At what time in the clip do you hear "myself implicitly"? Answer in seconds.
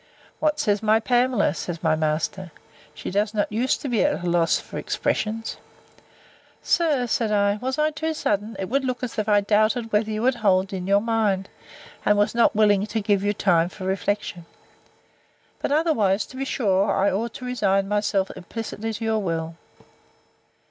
17.87-18.93